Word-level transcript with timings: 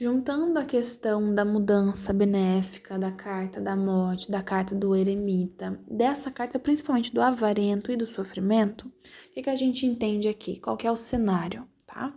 Juntando 0.00 0.60
a 0.60 0.64
questão 0.64 1.34
da 1.34 1.44
mudança 1.44 2.12
benéfica, 2.12 2.96
da 2.96 3.10
carta 3.10 3.60
da 3.60 3.74
morte, 3.74 4.30
da 4.30 4.40
carta 4.40 4.72
do 4.72 4.94
eremita, 4.94 5.76
dessa 5.90 6.30
carta 6.30 6.56
principalmente 6.56 7.12
do 7.12 7.20
avarento 7.20 7.90
e 7.90 7.96
do 7.96 8.06
sofrimento, 8.06 8.86
o 8.86 9.32
que, 9.34 9.42
que 9.42 9.50
a 9.50 9.56
gente 9.56 9.84
entende 9.84 10.28
aqui? 10.28 10.60
Qual 10.60 10.78
é 10.84 10.90
o 10.92 10.94
cenário, 10.94 11.66
tá? 11.84 12.14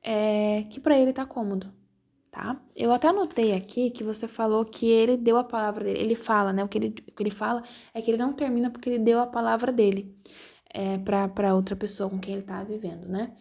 É 0.00 0.62
que 0.70 0.78
para 0.78 0.96
ele 0.96 1.12
tá 1.12 1.26
cômodo, 1.26 1.74
tá? 2.30 2.62
Eu 2.76 2.92
até 2.92 3.08
anotei 3.08 3.52
aqui 3.52 3.90
que 3.90 4.04
você 4.04 4.28
falou 4.28 4.64
que 4.64 4.86
ele 4.86 5.16
deu 5.16 5.36
a 5.38 5.42
palavra 5.42 5.82
dele. 5.82 5.98
Ele 5.98 6.14
fala, 6.14 6.52
né? 6.52 6.62
O 6.62 6.68
que 6.68 6.78
ele, 6.78 6.94
o 7.08 7.12
que 7.12 7.22
ele 7.24 7.32
fala 7.32 7.64
é 7.92 8.00
que 8.00 8.12
ele 8.12 8.18
não 8.18 8.32
termina 8.32 8.70
porque 8.70 8.90
ele 8.90 9.00
deu 9.00 9.18
a 9.18 9.26
palavra 9.26 9.72
dele 9.72 10.16
é, 10.72 10.98
para 10.98 11.52
outra 11.52 11.74
pessoa 11.74 12.08
com 12.08 12.20
quem 12.20 12.34
ele 12.34 12.42
tá 12.42 12.62
vivendo, 12.62 13.08
né? 13.08 13.32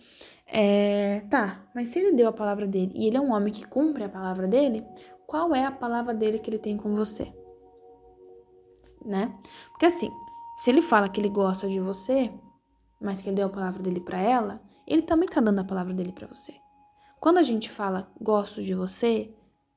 É, 0.48 1.22
tá, 1.30 1.68
mas 1.76 1.90
se 1.90 2.00
ele 2.00 2.14
deu 2.14 2.30
a 2.30 2.34
palavra 2.34 2.66
dele 2.66 2.94
e 2.96 3.08
ele 3.08 3.18
é 3.18 3.22
um 3.22 3.34
homem 3.34 3.52
que 3.52 3.66
cumpre 3.66 4.06
a 4.06 4.10
palavra 4.10 4.48
dele, 4.48 4.86
qual 5.26 5.54
é 5.54 5.66
a 5.66 5.72
palavra 5.72 6.14
dele 6.14 6.40
que 6.40 6.50
ele 6.50 6.58
tem 6.58 6.78
com 6.78 6.96
você? 6.96 7.34
Né? 9.06 9.36
Porque 9.72 9.86
assim, 9.86 10.10
se 10.62 10.70
ele 10.70 10.82
fala 10.82 11.10
que 11.10 11.20
ele 11.20 11.30
gosta 11.30 11.68
de 11.68 11.80
você, 11.80 12.32
mas 13.00 13.22
que 13.22 13.28
ele 13.28 13.36
deu 13.36 13.48
a 13.48 13.50
palavra 13.50 13.84
dele 13.84 14.00
para 14.00 14.20
ela, 14.20 14.62
ele 14.88 15.02
também 15.02 15.28
tá 15.28 15.42
dando 15.42 15.60
a 15.60 15.66
palavra 15.66 15.94
dele 15.94 16.14
para 16.14 16.28
você. 16.28 16.54
Quando 17.20 17.40
a 17.40 17.44
gente 17.44 17.70
fala 17.70 18.10
gosto 18.22 18.62
de 18.62 18.74
você, 18.74 19.34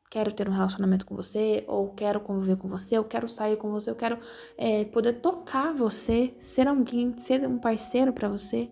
quero 0.09 0.33
ter 0.33 0.48
um 0.48 0.52
relacionamento 0.52 1.05
com 1.05 1.16
você, 1.16 1.64
ou 1.66 1.91
quero 1.91 2.20
conviver 2.20 2.56
com 2.56 2.69
você, 2.69 2.97
ou 2.97 3.05
quero 3.05 3.28
sair 3.28 3.56
com 3.56 3.70
você, 3.70 3.91
eu 3.91 3.97
quero 3.97 4.19
é, 4.56 4.84
poder 4.84 5.14
tocar 5.14 5.75
você, 5.75 6.34
ser 6.39 6.69
alguém, 6.69 7.16
ser 7.19 7.47
um 7.47 7.59
parceiro 7.59 8.12
para 8.12 8.28
você, 8.28 8.70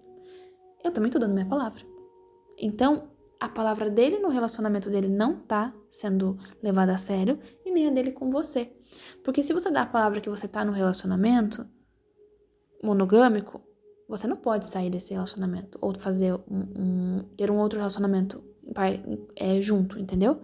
eu 0.84 0.92
também 0.92 1.10
tô 1.10 1.18
dando 1.18 1.34
minha 1.34 1.46
palavra. 1.46 1.84
Então, 2.56 3.10
a 3.40 3.48
palavra 3.48 3.88
dele 3.88 4.18
no 4.18 4.28
relacionamento 4.28 4.90
dele 4.90 5.08
não 5.08 5.36
tá 5.36 5.72
sendo 5.88 6.36
levada 6.62 6.94
a 6.94 6.98
sério 6.98 7.38
e 7.64 7.70
nem 7.70 7.86
a 7.86 7.90
dele 7.90 8.12
com 8.12 8.30
você. 8.30 8.72
Porque 9.22 9.42
se 9.42 9.52
você 9.52 9.70
dá 9.70 9.82
a 9.82 9.86
palavra 9.86 10.20
que 10.20 10.28
você 10.28 10.48
tá 10.48 10.64
no 10.64 10.72
relacionamento 10.72 11.66
monogâmico, 12.82 13.62
você 14.08 14.26
não 14.26 14.36
pode 14.36 14.66
sair 14.66 14.90
desse 14.90 15.12
relacionamento 15.12 15.78
ou 15.80 15.92
fazer 15.98 16.34
um, 16.34 16.40
um 16.76 17.24
ter 17.36 17.50
um 17.50 17.58
outro 17.58 17.78
relacionamento 17.78 18.42
é, 19.36 19.60
junto, 19.60 19.98
entendeu? 19.98 20.40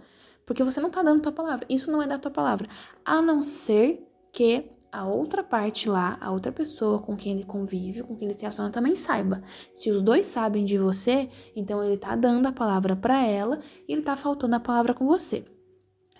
Porque 0.47 0.63
você 0.63 0.81
não 0.81 0.91
tá 0.91 1.03
dando 1.03 1.23
tua 1.23 1.33
palavra. 1.33 1.67
Isso 1.69 1.91
não 1.91 2.03
é 2.03 2.07
dar 2.07 2.19
tua 2.19 2.31
palavra. 2.31 2.69
A 3.05 3.23
não 3.23 3.43
ser 3.43 4.07
que 4.33 4.71
a 4.95 5.05
outra 5.05 5.43
parte 5.43 5.89
lá, 5.89 6.17
a 6.21 6.31
outra 6.31 6.53
pessoa 6.53 7.01
com 7.01 7.17
quem 7.17 7.33
ele 7.33 7.43
convive, 7.43 8.05
com 8.05 8.15
quem 8.15 8.29
ele 8.29 8.39
se 8.39 8.43
relaciona 8.43 8.71
também 8.71 8.95
saiba. 8.95 9.43
Se 9.73 9.91
os 9.91 10.01
dois 10.01 10.25
sabem 10.25 10.65
de 10.65 10.79
você, 10.79 11.29
então 11.57 11.83
ele 11.83 11.97
tá 11.97 12.15
dando 12.15 12.47
a 12.47 12.53
palavra 12.53 12.95
para 12.95 13.21
ela 13.21 13.59
e 13.89 13.93
ele 13.93 14.03
tá 14.03 14.15
faltando 14.15 14.55
a 14.55 14.61
palavra 14.61 14.95
com 14.95 15.05
você. 15.05 15.45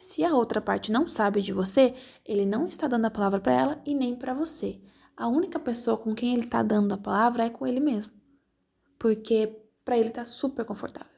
Se 0.01 0.25
a 0.25 0.35
outra 0.35 0.61
parte 0.61 0.91
não 0.91 1.07
sabe 1.07 1.41
de 1.41 1.53
você, 1.53 1.95
ele 2.27 2.45
não 2.45 2.67
está 2.67 2.89
dando 2.89 3.05
a 3.05 3.11
palavra 3.11 3.39
para 3.39 3.53
ela 3.53 3.83
e 3.87 3.95
nem 3.95 4.17
para 4.17 4.35
você. 4.35 4.81
A 5.17 5.29
única 5.29 5.61
pessoa 5.61 5.97
com 5.97 6.13
quem 6.13 6.35
ele 6.35 6.47
tá 6.49 6.61
dando 6.61 6.95
a 6.95 6.99
palavra 6.99 7.45
é 7.45 7.51
com 7.51 7.65
ele 7.65 7.79
mesmo. 7.79 8.13
Porque 8.99 9.57
para 9.85 9.97
ele 9.97 10.11
tá 10.11 10.25
super 10.25 10.65
confortável. 10.65 11.15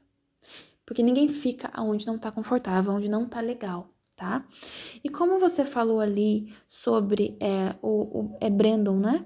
Porque 0.84 1.02
ninguém 1.02 1.26
fica 1.26 1.70
aonde 1.72 2.06
não 2.06 2.18
tá 2.18 2.30
confortável, 2.30 2.92
onde 2.92 3.08
não 3.08 3.26
tá 3.26 3.40
legal 3.40 3.95
tá? 4.16 4.44
E 5.04 5.10
como 5.10 5.38
você 5.38 5.64
falou 5.64 6.00
ali 6.00 6.52
sobre 6.68 7.36
é, 7.38 7.76
o, 7.82 8.20
o 8.20 8.36
é 8.40 8.48
Brandon, 8.48 8.96
né? 8.96 9.24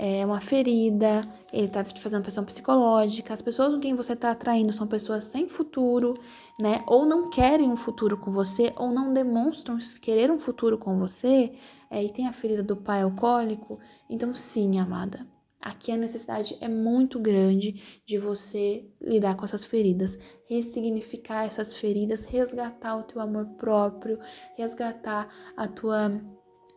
É 0.00 0.24
uma 0.24 0.40
ferida, 0.40 1.22
ele 1.52 1.66
tá 1.66 1.82
te 1.82 2.00
fazendo 2.00 2.22
pressão 2.22 2.44
psicológica, 2.44 3.34
as 3.34 3.42
pessoas 3.42 3.74
com 3.74 3.80
quem 3.80 3.96
você 3.96 4.14
tá 4.14 4.30
atraindo 4.30 4.72
são 4.72 4.86
pessoas 4.86 5.24
sem 5.24 5.48
futuro, 5.48 6.14
né? 6.60 6.84
Ou 6.86 7.04
não 7.04 7.28
querem 7.28 7.68
um 7.68 7.74
futuro 7.74 8.16
com 8.16 8.30
você, 8.30 8.72
ou 8.76 8.92
não 8.92 9.12
demonstram 9.12 9.76
querer 10.00 10.30
um 10.30 10.38
futuro 10.38 10.78
com 10.78 10.96
você, 10.96 11.52
é, 11.90 12.04
e 12.04 12.12
tem 12.12 12.28
a 12.28 12.32
ferida 12.32 12.62
do 12.62 12.76
pai 12.76 13.02
alcoólico. 13.02 13.80
Então, 14.08 14.32
sim, 14.36 14.78
amada, 14.78 15.26
Aqui 15.68 15.92
a 15.92 15.98
necessidade 15.98 16.56
é 16.62 16.68
muito 16.68 17.20
grande 17.20 18.00
de 18.06 18.16
você 18.16 18.86
lidar 18.98 19.36
com 19.36 19.44
essas 19.44 19.66
feridas, 19.66 20.18
ressignificar 20.46 21.44
essas 21.44 21.74
feridas, 21.74 22.24
resgatar 22.24 22.96
o 22.96 23.02
teu 23.02 23.20
amor 23.20 23.44
próprio, 23.58 24.18
resgatar 24.56 25.28
a 25.54 25.68
tua 25.68 26.10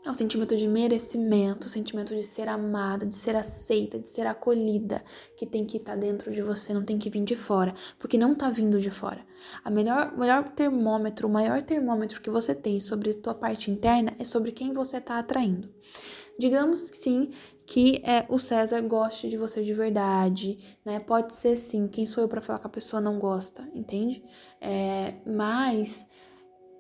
o 0.06 0.14
sentimento 0.16 0.58
de 0.58 0.68
merecimento, 0.68 1.68
o 1.68 1.70
sentimento 1.70 2.14
de 2.16 2.24
ser 2.24 2.50
amada, 2.50 3.06
de 3.06 3.16
ser 3.16 3.36
aceita, 3.36 4.00
de 4.00 4.10
ser 4.10 4.26
acolhida, 4.26 5.04
que 5.38 5.46
tem 5.46 5.64
que 5.64 5.78
estar 5.78 5.94
tá 5.94 5.98
dentro 5.98 6.32
de 6.32 6.42
você, 6.42 6.74
não 6.74 6.84
tem 6.84 6.98
que 6.98 7.10
vir 7.10 7.24
de 7.24 7.36
fora, 7.36 7.74
porque 8.00 8.18
não 8.18 8.34
tá 8.34 8.50
vindo 8.50 8.82
de 8.82 8.90
fora. 8.90 9.24
A 9.64 9.70
melhor, 9.70 10.18
melhor 10.18 10.50
termômetro, 10.50 11.28
o 11.28 11.32
maior 11.32 11.62
termômetro 11.62 12.20
que 12.20 12.32
você 12.32 12.56
tem 12.56 12.80
sobre 12.80 13.14
tua 13.14 13.36
parte 13.36 13.70
interna 13.70 14.14
é 14.18 14.24
sobre 14.24 14.52
quem 14.52 14.74
você 14.74 15.00
tá 15.00 15.20
atraindo. 15.20 15.70
Digamos 16.40 16.80
sim, 16.94 17.32
que 17.66 18.02
é, 18.06 18.26
o 18.30 18.38
César 18.38 18.82
goste 18.82 19.30
de 19.30 19.38
você 19.38 19.64
de 19.64 19.74
verdade, 19.74 20.58
né? 20.84 21.00
Pode 21.00 21.34
ser 21.34 21.56
sim, 21.58 21.88
quem 21.88 22.06
sou 22.06 22.24
eu 22.24 22.28
para 22.28 22.42
falar 22.42 22.60
que 22.60 22.68
a 22.68 22.70
pessoa 22.70 23.02
não 23.02 23.20
gosta, 23.20 23.68
entende? 23.74 24.24
É, 24.60 25.16
mas 25.26 26.08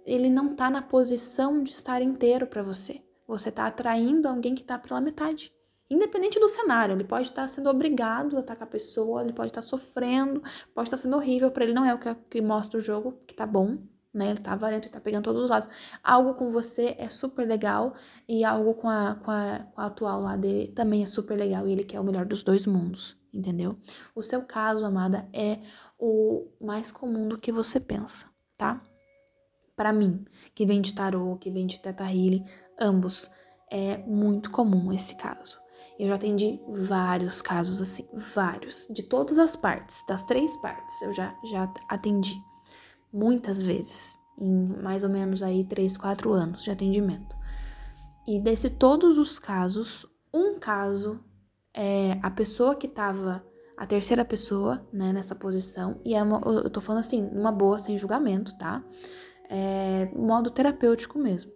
ele 0.06 0.30
não 0.30 0.56
tá 0.56 0.70
na 0.70 0.82
posição 0.82 1.64
de 1.64 1.72
estar 1.72 2.02
inteiro 2.02 2.48
para 2.48 2.64
você. 2.64 3.02
Você 3.28 3.52
tá 3.52 3.68
atraindo 3.68 4.28
alguém 4.28 4.56
que 4.56 4.64
tá 4.64 4.78
pela 4.78 5.00
metade. 5.00 5.54
Independente 5.90 6.40
do 6.40 6.48
cenário, 6.48 6.96
ele 6.96 7.04
pode 7.04 7.28
estar 7.28 7.48
sendo 7.50 7.70
obrigado 7.70 8.38
a 8.38 8.56
com 8.56 8.64
a 8.64 8.68
pessoa, 8.68 9.22
ele 9.22 9.34
pode 9.34 9.50
estar 9.50 9.62
sofrendo, 9.62 10.42
pode 10.74 10.88
estar 10.88 10.98
sendo 10.98 11.18
horrível 11.18 11.52
para 11.52 11.66
ele, 11.66 11.74
não 11.74 11.86
é 11.86 11.94
o 11.94 12.00
que, 12.00 12.16
que 12.30 12.42
mostra 12.42 12.78
o 12.78 12.82
jogo, 12.82 13.20
que 13.28 13.34
tá 13.34 13.46
bom, 13.46 13.78
né? 14.14 14.32
Ele 14.32 14.40
tá 14.40 14.54
avarento, 14.54 14.88
ele 14.88 14.94
tá 14.94 15.00
pegando 15.00 15.24
todos 15.24 15.44
os 15.44 15.50
lados. 15.50 15.70
Algo 16.04 16.34
com 16.34 16.50
você 16.50 16.96
é 16.98 17.08
super 17.10 17.48
legal 17.48 17.94
e 18.28 18.44
algo 18.44 18.74
com 18.74 18.90
a, 18.90 19.16
com 19.16 19.32
a, 19.32 19.60
com 19.74 19.82
a 19.82 19.86
atual 19.86 20.22
lá 20.22 20.36
dele 20.36 20.68
também 20.68 21.04
é 21.04 21.06
super 21.06 21.38
legal 21.38 21.68
e 21.68 21.72
ele 21.72 21.84
quer 21.84 22.00
o 22.00 22.04
melhor 22.04 22.26
dos 22.26 22.44
dois 22.44 22.66
mundos, 22.66 23.18
entendeu? 23.34 23.78
O 24.14 24.22
seu 24.22 24.42
caso, 24.44 24.86
amada, 24.86 25.28
é 25.34 25.60
o 25.98 26.48
mais 26.60 26.92
comum 26.92 27.28
do 27.28 27.38
que 27.38 27.52
você 27.52 27.80
pensa, 27.80 28.26
tá? 28.58 28.82
Para 29.76 29.94
mim, 29.94 30.26
que 30.54 30.66
vem 30.66 30.82
de 30.82 30.94
tarô, 30.94 31.38
que 31.38 31.50
vem 31.50 31.66
de 31.66 31.80
teta 31.80 32.04
healing, 32.04 32.46
ambos, 32.80 33.32
é 33.72 33.98
muito 34.00 34.52
comum 34.52 34.92
esse 34.92 35.16
caso. 35.16 35.60
Eu 35.98 36.08
já 36.08 36.16
atendi 36.16 36.60
vários 36.68 37.42
casos 37.42 37.82
assim, 37.82 38.08
vários, 38.14 38.88
de 38.90 39.04
todas 39.04 39.38
as 39.38 39.56
partes, 39.56 40.04
das 40.08 40.24
três 40.26 40.56
partes, 40.58 41.02
eu 41.02 41.12
já, 41.12 41.36
já 41.46 41.72
atendi 41.88 42.36
muitas 43.14 43.64
vezes, 43.64 44.18
em 44.38 44.66
mais 44.82 45.04
ou 45.04 45.10
menos 45.10 45.44
aí 45.44 45.64
3, 45.64 45.98
4 45.98 46.32
anos 46.34 46.64
de 46.64 46.72
atendimento. 46.72 47.36
E 48.28 48.40
desse 48.40 48.70
todos 48.70 49.18
os 49.18 49.40
casos, 49.40 50.06
um 50.34 50.60
caso 50.60 51.24
é 51.74 52.20
a 52.22 52.30
pessoa 52.30 52.76
que 52.76 52.88
estava 52.88 53.46
a 53.78 53.86
terceira 53.88 54.24
pessoa, 54.24 54.88
né, 54.94 55.12
nessa 55.12 55.34
posição, 55.34 56.00
e 56.06 56.14
é 56.14 56.22
uma, 56.22 56.40
eu 56.46 56.70
tô 56.70 56.80
falando 56.80 57.00
assim, 57.00 57.20
numa 57.34 57.52
boa, 57.52 57.80
sem 57.80 57.98
julgamento, 57.98 58.56
tá? 58.56 58.84
É, 59.50 60.06
modo 60.16 60.52
terapêutico 60.52 61.18
mesmo. 61.18 61.52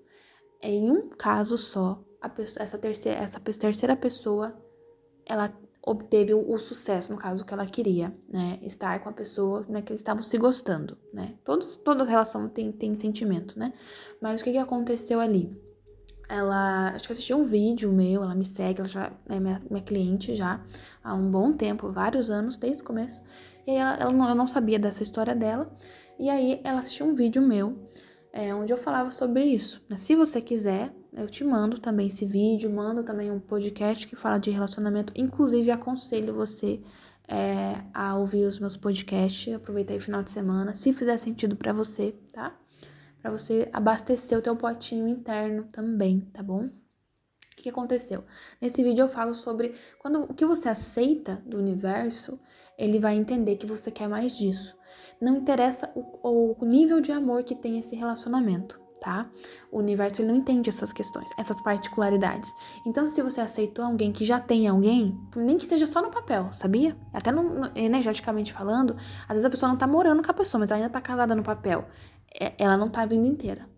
É 0.59 0.71
em 0.71 0.89
um 0.89 1.07
caso 1.09 1.55
só, 1.55 2.03
pessoa, 2.29 2.63
essa, 2.63 2.79
terceira, 2.79 3.19
essa 3.19 3.39
terceira 3.39 3.95
pessoa, 3.95 4.59
ela 5.23 5.53
obteve 5.85 6.33
o, 6.33 6.57
sucesso, 6.57 7.13
no 7.13 7.17
caso, 7.17 7.45
que 7.45 7.53
ela 7.53 7.65
queria, 7.65 8.13
né? 8.27 8.57
Estar 8.63 8.99
com 9.03 9.09
a 9.09 9.13
pessoa 9.13 9.65
né, 9.69 9.81
que 9.81 9.91
eles 9.91 9.99
estavam 9.99 10.23
se 10.23 10.37
gostando, 10.37 10.97
né? 11.13 11.35
Todos, 11.43 11.75
toda 11.75 12.03
relação 12.03 12.49
tem, 12.49 12.71
tem 12.71 12.95
sentimento, 12.95 13.57
né? 13.57 13.71
Mas 14.19 14.41
o 14.41 14.43
que, 14.43 14.51
que 14.51 14.57
aconteceu 14.57 15.19
ali? 15.19 15.55
Ela, 16.27 16.89
acho 16.89 17.05
que 17.05 17.13
assistiu 17.13 17.37
um 17.37 17.43
vídeo 17.43 17.91
meu, 17.93 18.23
ela 18.23 18.33
me 18.33 18.43
segue, 18.43 18.79
ela 18.79 18.89
já 18.89 19.11
é 19.29 19.39
minha, 19.39 19.61
minha 19.69 19.83
cliente 19.83 20.33
já 20.33 20.59
há 21.03 21.13
um 21.13 21.29
bom 21.29 21.53
tempo, 21.53 21.91
vários 21.91 22.31
anos, 22.31 22.57
desde 22.57 22.81
o 22.81 22.85
começo. 22.85 23.23
E 23.67 23.71
aí 23.71 23.77
ela, 23.77 23.93
ela 23.95 24.11
não, 24.11 24.29
eu 24.29 24.35
não 24.35 24.47
sabia 24.47 24.79
dessa 24.79 25.03
história 25.03 25.35
dela. 25.35 25.71
E 26.17 26.29
aí 26.29 26.61
ela 26.63 26.79
assistiu 26.79 27.05
um 27.05 27.13
vídeo 27.13 27.43
meu, 27.43 27.77
é, 28.33 28.55
onde 28.55 28.73
eu 28.73 28.77
falava 28.77 29.11
sobre 29.11 29.43
isso. 29.43 29.85
Né? 29.87 29.97
Se 29.97 30.15
você 30.15 30.41
quiser, 30.41 30.91
eu 31.15 31.27
te 31.29 31.45
mando 31.45 31.79
também 31.79 32.07
esse 32.07 32.25
vídeo, 32.25 32.69
mando 32.69 33.01
também 33.01 33.31
um 33.31 33.39
podcast 33.39 34.05
que 34.05 34.17
fala 34.17 34.37
de 34.37 34.51
relacionamento. 34.51 35.13
Inclusive, 35.15 35.71
aconselho 35.71 36.33
você 36.33 36.81
é, 37.25 37.81
a 37.93 38.17
ouvir 38.17 38.45
os 38.45 38.59
meus 38.59 38.75
podcasts, 38.75 39.53
aproveitar 39.53 39.93
aí 39.93 39.97
o 39.97 40.01
final 40.01 40.21
de 40.21 40.29
semana, 40.29 40.73
se 40.73 40.91
fizer 40.91 41.17
sentido 41.17 41.55
para 41.55 41.71
você, 41.71 42.11
tá? 42.33 42.53
Para 43.21 43.31
você 43.31 43.69
abastecer 43.71 44.37
o 44.37 44.41
teu 44.41 44.57
potinho 44.57 45.07
interno 45.07 45.63
também, 45.71 46.19
tá 46.33 46.43
bom? 46.43 46.61
O 46.63 47.55
que 47.55 47.69
aconteceu? 47.69 48.25
Nesse 48.61 48.83
vídeo 48.83 49.03
eu 49.03 49.07
falo 49.07 49.33
sobre 49.33 49.73
quando 49.99 50.23
o 50.23 50.33
que 50.33 50.45
você 50.45 50.67
aceita 50.67 51.41
do 51.45 51.57
universo, 51.57 52.37
ele 52.77 52.99
vai 52.99 53.15
entender 53.15 53.55
que 53.55 53.65
você 53.65 53.89
quer 53.89 54.09
mais 54.09 54.37
disso. 54.37 54.77
Não 55.21 55.37
interessa 55.37 55.89
o, 55.95 56.61
o 56.61 56.65
nível 56.65 56.99
de 56.99 57.13
amor 57.13 57.43
que 57.43 57.55
tem 57.55 57.79
esse 57.79 57.95
relacionamento 57.95 58.84
tá? 59.05 59.29
O 59.71 59.77
universo 59.77 60.19
ele 60.19 60.29
não 60.29 60.35
entende 60.35 60.67
essas 60.67 60.91
questões, 60.91 61.29
essas 61.37 61.61
particularidades. 61.61 62.51
Então, 62.83 63.07
se 63.07 63.21
você 63.21 63.39
aceitou 63.39 63.85
alguém 63.85 64.11
que 64.11 64.25
já 64.25 64.39
tem 64.39 64.67
alguém, 64.67 65.15
nem 65.35 65.59
que 65.59 65.65
seja 65.67 65.85
só 65.85 66.01
no 66.01 66.09
papel, 66.09 66.51
sabia? 66.51 66.97
Até 67.13 67.31
no, 67.31 67.43
no, 67.43 67.71
energeticamente 67.75 68.51
falando, 68.51 68.95
às 69.27 69.35
vezes 69.35 69.45
a 69.45 69.49
pessoa 69.49 69.69
não 69.69 69.77
tá 69.77 69.85
morando 69.85 70.23
com 70.23 70.31
a 70.31 70.33
pessoa, 70.33 70.59
mas 70.59 70.71
ainda 70.71 70.89
tá 70.89 70.99
casada 70.99 71.35
no 71.35 71.43
papel. 71.43 71.85
é, 72.41 72.53
ela 72.57 72.75
não 72.75 72.89
tá 72.89 73.05
vindo 73.05 73.27
inteira 73.27 73.74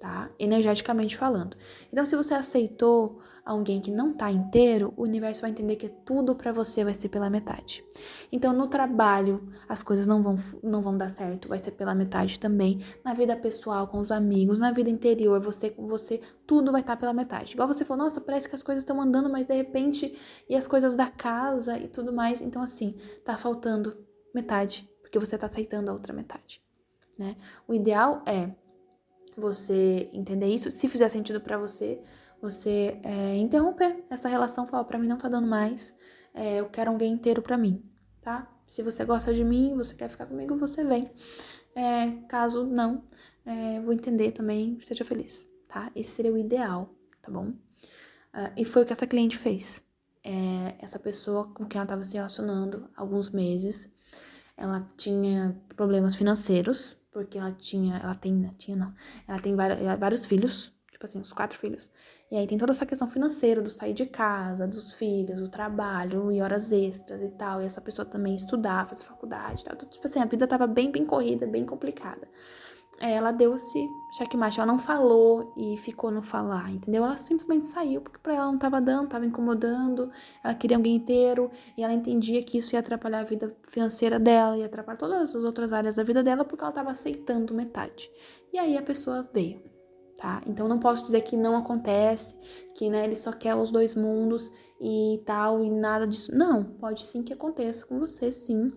tá? 0.00 0.30
Energeticamente 0.38 1.14
falando. 1.14 1.54
Então, 1.92 2.06
se 2.06 2.16
você 2.16 2.32
aceitou 2.32 3.20
alguém 3.44 3.82
que 3.82 3.90
não 3.90 4.14
tá 4.14 4.30
inteiro, 4.30 4.94
o 4.96 5.02
universo 5.02 5.42
vai 5.42 5.50
entender 5.50 5.76
que 5.76 5.90
tudo 5.90 6.34
para 6.34 6.50
você 6.52 6.82
vai 6.82 6.94
ser 6.94 7.10
pela 7.10 7.28
metade. 7.28 7.84
Então, 8.32 8.54
no 8.54 8.66
trabalho, 8.66 9.46
as 9.68 9.82
coisas 9.82 10.06
não 10.06 10.22
vão, 10.22 10.36
não 10.62 10.80
vão 10.80 10.96
dar 10.96 11.10
certo, 11.10 11.48
vai 11.48 11.58
ser 11.58 11.72
pela 11.72 11.94
metade 11.94 12.40
também. 12.40 12.80
Na 13.04 13.12
vida 13.12 13.36
pessoal, 13.36 13.88
com 13.88 13.98
os 13.98 14.10
amigos, 14.10 14.58
na 14.58 14.72
vida 14.72 14.88
interior, 14.88 15.38
você 15.38 15.68
com 15.68 15.86
você, 15.86 16.18
tudo 16.46 16.72
vai 16.72 16.80
estar 16.80 16.96
tá 16.96 17.00
pela 17.00 17.12
metade. 17.12 17.52
Igual 17.52 17.68
você 17.68 17.84
falou, 17.84 18.04
nossa, 18.04 18.22
parece 18.22 18.48
que 18.48 18.54
as 18.54 18.62
coisas 18.62 18.82
estão 18.82 18.98
andando, 19.02 19.28
mas 19.28 19.44
de 19.44 19.54
repente, 19.54 20.18
e 20.48 20.56
as 20.56 20.66
coisas 20.66 20.96
da 20.96 21.08
casa 21.08 21.78
e 21.78 21.88
tudo 21.88 22.10
mais. 22.10 22.40
Então, 22.40 22.62
assim, 22.62 22.96
tá 23.22 23.36
faltando 23.36 23.98
metade, 24.34 24.88
porque 25.02 25.18
você 25.18 25.36
tá 25.36 25.46
aceitando 25.46 25.90
a 25.90 25.92
outra 25.92 26.14
metade. 26.14 26.62
Né? 27.18 27.36
O 27.68 27.74
ideal 27.74 28.22
é 28.26 28.50
você 29.40 30.08
entender 30.12 30.46
isso, 30.46 30.70
se 30.70 30.88
fizer 30.88 31.08
sentido 31.08 31.40
para 31.40 31.58
você, 31.58 32.00
você 32.40 33.00
é, 33.02 33.36
interromper 33.36 34.04
essa 34.08 34.28
relação, 34.28 34.66
falar 34.66 34.84
para 34.84 34.98
mim 34.98 35.08
não 35.08 35.18
tá 35.18 35.28
dando 35.28 35.46
mais, 35.46 35.94
é, 36.34 36.60
eu 36.60 36.68
quero 36.68 36.90
alguém 36.90 37.12
inteiro 37.12 37.42
para 37.42 37.58
mim, 37.58 37.82
tá? 38.20 38.48
Se 38.64 38.82
você 38.82 39.04
gosta 39.04 39.34
de 39.34 39.42
mim, 39.44 39.74
você 39.74 39.94
quer 39.94 40.08
ficar 40.08 40.26
comigo, 40.26 40.56
você 40.56 40.84
vem. 40.84 41.10
É, 41.74 42.12
caso 42.28 42.64
não, 42.66 43.04
é, 43.44 43.80
vou 43.80 43.92
entender 43.92 44.32
também, 44.32 44.76
esteja 44.78 45.04
feliz, 45.04 45.48
tá? 45.68 45.90
Esse 45.94 46.12
seria 46.12 46.32
o 46.32 46.38
ideal, 46.38 46.94
tá 47.20 47.30
bom? 47.32 47.52
Uh, 48.32 48.52
e 48.56 48.64
foi 48.64 48.82
o 48.82 48.86
que 48.86 48.92
essa 48.92 49.06
cliente 49.06 49.36
fez. 49.36 49.82
É, 50.22 50.76
essa 50.78 50.98
pessoa 50.98 51.48
com 51.48 51.64
quem 51.64 51.78
ela 51.78 51.84
estava 51.84 52.02
se 52.02 52.14
relacionando 52.14 52.88
há 52.94 53.00
alguns 53.00 53.30
meses, 53.30 53.88
ela 54.56 54.86
tinha 54.96 55.56
problemas 55.74 56.14
financeiros, 56.14 56.96
porque 57.10 57.38
ela 57.38 57.52
tinha, 57.52 57.96
ela 57.96 58.14
tem, 58.14 58.34
né? 58.34 58.54
Tinha 58.58 58.76
não. 58.76 58.94
Ela 59.26 59.40
tem 59.40 59.54
vários, 59.54 59.78
vários 59.98 60.26
filhos, 60.26 60.72
tipo 60.90 61.04
assim, 61.04 61.18
uns 61.18 61.32
quatro 61.32 61.58
filhos. 61.58 61.90
E 62.30 62.36
aí 62.36 62.46
tem 62.46 62.56
toda 62.58 62.72
essa 62.72 62.86
questão 62.86 63.08
financeira 63.08 63.60
do 63.60 63.70
sair 63.70 63.94
de 63.94 64.06
casa, 64.06 64.66
dos 64.66 64.94
filhos, 64.94 65.40
do 65.40 65.48
trabalho 65.48 66.30
e 66.30 66.40
horas 66.40 66.72
extras 66.72 67.22
e 67.22 67.30
tal. 67.30 67.60
E 67.60 67.64
essa 67.64 67.80
pessoa 67.80 68.04
também 68.06 68.36
estudava, 68.36 68.90
fazia 68.90 69.06
faculdade 69.06 69.62
e 69.62 69.64
tal. 69.64 69.74
Então, 69.74 69.88
tipo 69.88 70.06
assim, 70.06 70.20
a 70.20 70.24
vida 70.24 70.46
tava 70.46 70.66
bem, 70.66 70.90
bem 70.90 71.04
corrida, 71.04 71.46
bem 71.46 71.64
complicada 71.66 72.28
ela 73.00 73.32
deu 73.32 73.54
esse 73.54 73.88
checkmate. 74.12 74.60
Ela 74.60 74.70
não 74.70 74.78
falou 74.78 75.54
e 75.56 75.76
ficou 75.78 76.10
no 76.10 76.22
falar, 76.22 76.70
entendeu? 76.70 77.02
Ela 77.02 77.16
simplesmente 77.16 77.66
saiu, 77.66 78.02
porque 78.02 78.18
pra 78.18 78.34
ela 78.34 78.46
não 78.46 78.58
tava 78.58 78.80
dando, 78.80 79.08
tava 79.08 79.24
incomodando, 79.24 80.10
ela 80.44 80.54
queria 80.54 80.76
alguém 80.76 80.96
inteiro, 80.96 81.50
e 81.76 81.82
ela 81.82 81.94
entendia 81.94 82.42
que 82.42 82.58
isso 82.58 82.74
ia 82.74 82.80
atrapalhar 82.80 83.20
a 83.20 83.24
vida 83.24 83.56
financeira 83.62 84.18
dela, 84.18 84.58
ia 84.58 84.66
atrapalhar 84.66 84.98
todas 84.98 85.34
as 85.34 85.42
outras 85.42 85.72
áreas 85.72 85.96
da 85.96 86.02
vida 86.02 86.22
dela, 86.22 86.44
porque 86.44 86.62
ela 86.62 86.72
tava 86.72 86.90
aceitando 86.90 87.54
metade. 87.54 88.10
E 88.52 88.58
aí 88.58 88.76
a 88.76 88.82
pessoa 88.82 89.26
veio, 89.32 89.62
tá? 90.16 90.42
Então 90.46 90.68
não 90.68 90.78
posso 90.78 91.02
dizer 91.02 91.22
que 91.22 91.36
não 91.36 91.56
acontece, 91.56 92.36
que 92.74 92.90
né, 92.90 93.04
ele 93.04 93.16
só 93.16 93.32
quer 93.32 93.54
os 93.54 93.70
dois 93.70 93.94
mundos 93.94 94.52
e 94.78 95.22
tal, 95.24 95.64
e 95.64 95.70
nada 95.70 96.06
disso. 96.06 96.34
Não, 96.34 96.64
pode 96.64 97.02
sim 97.06 97.22
que 97.22 97.32
aconteça 97.32 97.86
com 97.86 97.98
você, 97.98 98.30
sim 98.30 98.70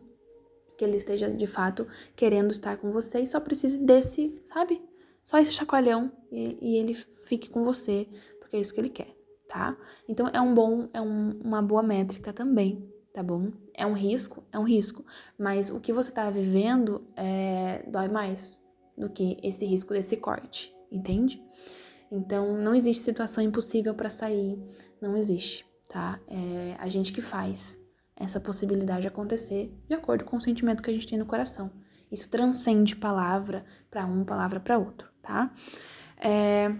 que 0.83 0.89
ele 0.89 0.97
esteja 0.97 1.31
de 1.31 1.47
fato 1.47 1.87
querendo 2.15 2.51
estar 2.51 2.77
com 2.77 2.91
você 2.91 3.21
e 3.21 3.27
só 3.27 3.39
precise 3.39 3.79
desse, 3.79 4.41
sabe? 4.43 4.81
Só 5.23 5.37
esse 5.37 5.51
chacoalhão 5.51 6.11
e, 6.29 6.57
e 6.61 6.77
ele 6.77 6.93
fique 6.93 7.49
com 7.49 7.63
você, 7.63 8.07
porque 8.39 8.57
é 8.57 8.59
isso 8.59 8.73
que 8.73 8.81
ele 8.81 8.89
quer, 8.89 9.15
tá? 9.47 9.77
Então 10.07 10.27
é 10.33 10.41
um 10.41 10.53
bom, 10.53 10.89
é 10.93 10.99
um, 10.99 11.39
uma 11.41 11.61
boa 11.61 11.81
métrica 11.81 12.33
também, 12.33 12.85
tá 13.13 13.23
bom? 13.23 13.51
É 13.73 13.85
um 13.85 13.93
risco, 13.93 14.43
é 14.51 14.59
um 14.59 14.63
risco, 14.63 15.05
mas 15.39 15.69
o 15.69 15.79
que 15.79 15.93
você 15.93 16.11
tá 16.11 16.29
vivendo 16.29 17.07
é, 17.15 17.85
dói 17.87 18.09
mais 18.09 18.61
do 18.97 19.09
que 19.09 19.37
esse 19.41 19.65
risco 19.65 19.93
desse 19.93 20.17
corte, 20.17 20.75
entende? 20.91 21.41
Então 22.11 22.57
não 22.57 22.75
existe 22.75 23.03
situação 23.03 23.41
impossível 23.41 23.95
para 23.95 24.09
sair, 24.09 24.59
não 25.01 25.15
existe, 25.15 25.65
tá? 25.87 26.19
É 26.27 26.75
a 26.77 26.89
gente 26.89 27.13
que 27.13 27.21
faz, 27.21 27.81
essa 28.23 28.39
possibilidade 28.39 29.07
acontecer 29.07 29.73
de 29.87 29.95
acordo 29.95 30.23
com 30.23 30.37
o 30.37 30.41
sentimento 30.41 30.83
que 30.83 30.89
a 30.89 30.93
gente 30.93 31.07
tem 31.07 31.17
no 31.17 31.25
coração. 31.25 31.71
Isso 32.11 32.29
transcende 32.29 32.95
palavra 32.95 33.65
para 33.89 34.05
um, 34.05 34.23
palavra 34.23 34.59
para 34.59 34.77
outro, 34.77 35.09
tá? 35.21 35.51
É, 36.17 36.71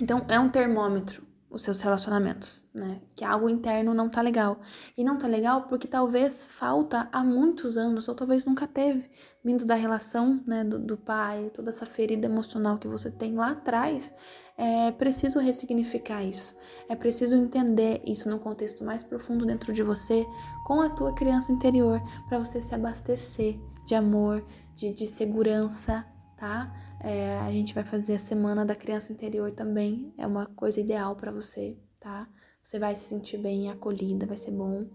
então, 0.00 0.24
é 0.28 0.38
um 0.38 0.48
termômetro 0.48 1.25
os 1.48 1.62
seus 1.62 1.80
relacionamentos, 1.80 2.66
né? 2.74 3.00
Que 3.14 3.24
algo 3.24 3.48
interno 3.48 3.94
não 3.94 4.08
tá 4.08 4.20
legal. 4.20 4.60
E 4.96 5.04
não 5.04 5.16
tá 5.16 5.26
legal 5.26 5.62
porque 5.62 5.86
talvez 5.86 6.46
falta 6.46 7.08
há 7.12 7.22
muitos 7.22 7.76
anos, 7.76 8.08
ou 8.08 8.14
talvez 8.14 8.44
nunca 8.44 8.66
teve, 8.66 9.08
vindo 9.44 9.64
da 9.64 9.74
relação, 9.74 10.40
né, 10.46 10.64
do, 10.64 10.78
do 10.78 10.96
pai, 10.96 11.50
toda 11.54 11.70
essa 11.70 11.86
ferida 11.86 12.26
emocional 12.26 12.78
que 12.78 12.88
você 12.88 13.10
tem 13.10 13.34
lá 13.34 13.52
atrás. 13.52 14.12
É 14.58 14.90
preciso 14.90 15.38
ressignificar 15.38 16.22
isso. 16.22 16.54
É 16.88 16.96
preciso 16.96 17.36
entender 17.36 18.02
isso 18.04 18.28
no 18.28 18.38
contexto 18.38 18.84
mais 18.84 19.02
profundo 19.02 19.46
dentro 19.46 19.72
de 19.72 19.82
você, 19.82 20.26
com 20.66 20.80
a 20.80 20.90
tua 20.90 21.14
criança 21.14 21.52
interior, 21.52 22.00
para 22.28 22.38
você 22.38 22.60
se 22.60 22.74
abastecer 22.74 23.58
de 23.86 23.94
amor, 23.94 24.44
de, 24.74 24.92
de 24.92 25.06
segurança, 25.06 26.04
tá? 26.36 26.72
É, 27.02 27.38
a 27.38 27.52
gente 27.52 27.74
vai 27.74 27.84
fazer 27.84 28.14
a 28.14 28.18
semana 28.18 28.64
da 28.64 28.74
criança 28.74 29.12
interior 29.12 29.50
também. 29.52 30.12
É 30.18 30.26
uma 30.26 30.46
coisa 30.46 30.80
ideal 30.80 31.14
para 31.14 31.30
você, 31.30 31.76
tá? 32.00 32.28
Você 32.62 32.78
vai 32.78 32.96
se 32.96 33.04
sentir 33.04 33.38
bem 33.38 33.70
acolhida, 33.70 34.26
vai 34.26 34.36
ser 34.36 34.50
bom. 34.50 34.86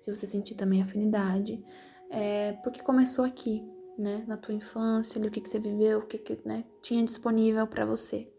Se 0.00 0.14
você 0.14 0.26
sentir 0.26 0.54
também 0.54 0.82
afinidade. 0.82 1.62
É, 2.10 2.52
porque 2.64 2.82
começou 2.82 3.24
aqui, 3.24 3.62
né? 3.98 4.24
Na 4.26 4.36
tua 4.36 4.54
infância, 4.54 5.18
ali, 5.18 5.28
o 5.28 5.30
que, 5.30 5.40
que 5.40 5.48
você 5.48 5.58
viveu, 5.58 5.98
o 5.98 6.06
que, 6.06 6.18
que 6.18 6.40
né, 6.44 6.64
tinha 6.80 7.04
disponível 7.04 7.66
para 7.66 7.84
você. 7.84 8.32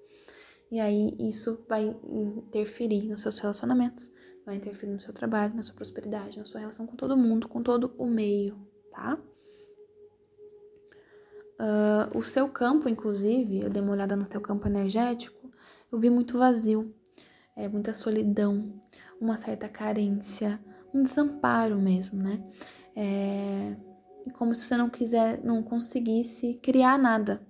E 0.72 0.80
aí 0.80 1.16
isso 1.20 1.64
vai 1.68 1.96
interferir 2.04 3.08
nos 3.08 3.22
seus 3.22 3.40
relacionamentos, 3.40 4.12
vai 4.46 4.56
interferir 4.56 4.94
no 4.94 5.02
seu 5.02 5.14
trabalho, 5.14 5.56
na 5.56 5.64
sua 5.64 5.76
prosperidade, 5.76 6.38
na 6.38 6.46
sua 6.46 6.60
relação 6.60 6.86
com 6.86 6.96
todo 6.96 7.18
mundo, 7.18 7.48
com 7.48 7.64
todo 7.64 7.94
o 7.98 8.06
meio, 8.06 8.56
tá? 8.92 9.20
Uh, 11.60 12.18
o 12.18 12.24
seu 12.24 12.48
campo, 12.48 12.88
inclusive, 12.88 13.60
eu 13.60 13.70
dei 13.70 13.82
uma 13.82 13.92
olhada 13.92 14.16
no 14.16 14.24
teu 14.26 14.40
campo 14.40 14.66
energético, 14.66 15.52
eu 15.92 16.00
vi 16.00 16.10
muito 16.10 16.38
vazio, 16.38 16.96
é, 17.54 17.68
muita 17.68 17.94
solidão, 17.94 18.80
uma 19.20 19.36
certa 19.36 19.68
carência, 19.68 20.58
um 20.94 21.04
desamparo 21.04 21.78
mesmo, 21.78 22.24
né? 22.24 22.42
É, 22.96 23.76
como 24.34 24.56
se 24.56 24.66
você 24.66 24.78
não 24.78 24.90
quiser, 24.90 25.44
não 25.44 25.62
conseguisse 25.62 26.54
criar 26.64 26.98
nada, 26.98 27.46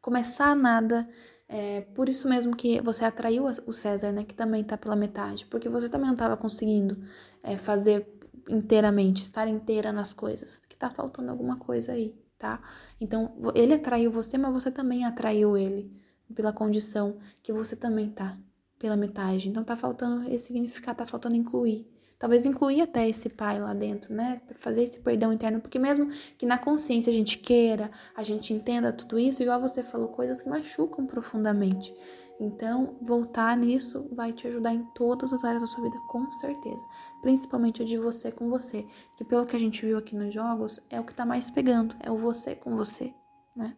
começar 0.00 0.54
nada. 0.54 1.08
É, 1.48 1.80
por 1.80 2.08
isso 2.08 2.28
mesmo 2.28 2.54
que 2.56 2.80
você 2.80 3.04
atraiu 3.04 3.44
o 3.44 3.72
César, 3.72 4.12
né? 4.12 4.22
Que 4.22 4.34
também 4.34 4.62
tá 4.62 4.76
pela 4.76 4.94
metade, 4.94 5.46
porque 5.46 5.68
você 5.68 5.88
também 5.88 6.06
não 6.06 6.14
estava 6.14 6.36
conseguindo 6.36 7.02
é, 7.42 7.56
fazer 7.56 8.06
inteiramente, 8.48 9.22
estar 9.22 9.48
inteira 9.48 9.92
nas 9.92 10.12
coisas, 10.12 10.60
que 10.68 10.76
tá 10.76 10.90
faltando 10.90 11.30
alguma 11.32 11.56
coisa 11.56 11.92
aí 11.92 12.14
tá? 12.38 12.60
Então, 13.00 13.34
ele 13.54 13.74
atraiu 13.74 14.10
você, 14.10 14.36
mas 14.38 14.52
você 14.52 14.70
também 14.70 15.04
atraiu 15.04 15.56
ele 15.56 15.92
pela 16.34 16.52
condição 16.52 17.18
que 17.42 17.52
você 17.52 17.76
também 17.76 18.10
tá, 18.10 18.36
pela 18.78 18.96
metade. 18.96 19.48
Então, 19.48 19.64
tá 19.64 19.76
faltando 19.76 20.28
esse 20.28 20.46
significado, 20.46 20.98
tá 20.98 21.06
faltando 21.06 21.36
incluir. 21.36 21.86
Talvez 22.18 22.46
incluir 22.46 22.80
até 22.80 23.06
esse 23.06 23.28
pai 23.28 23.60
lá 23.60 23.74
dentro, 23.74 24.14
né? 24.14 24.40
Fazer 24.54 24.82
esse 24.82 25.00
perdão 25.00 25.32
interno, 25.32 25.60
porque 25.60 25.78
mesmo 25.78 26.08
que 26.38 26.46
na 26.46 26.56
consciência 26.56 27.10
a 27.10 27.14
gente 27.14 27.36
queira, 27.38 27.90
a 28.14 28.22
gente 28.22 28.54
entenda 28.54 28.90
tudo 28.90 29.18
isso, 29.18 29.42
igual 29.42 29.60
você 29.60 29.82
falou, 29.82 30.08
coisas 30.08 30.40
que 30.40 30.48
machucam 30.48 31.04
profundamente. 31.06 31.94
Então, 32.38 32.98
voltar 33.00 33.56
nisso 33.56 34.08
vai 34.12 34.32
te 34.32 34.46
ajudar 34.46 34.74
em 34.74 34.84
todas 34.94 35.32
as 35.32 35.42
áreas 35.42 35.62
da 35.62 35.66
sua 35.66 35.82
vida, 35.82 35.98
com 36.06 36.30
certeza. 36.30 36.84
Principalmente 37.22 37.82
a 37.82 37.84
de 37.84 37.96
você 37.96 38.30
com 38.30 38.50
você, 38.50 38.86
que 39.16 39.24
pelo 39.24 39.46
que 39.46 39.56
a 39.56 39.60
gente 39.60 39.84
viu 39.84 39.96
aqui 39.96 40.14
nos 40.14 40.34
jogos, 40.34 40.80
é 40.90 41.00
o 41.00 41.04
que 41.04 41.14
tá 41.14 41.24
mais 41.24 41.48
pegando, 41.50 41.96
é 42.00 42.10
o 42.10 42.18
você 42.18 42.54
com 42.54 42.76
você, 42.76 43.14
né? 43.54 43.74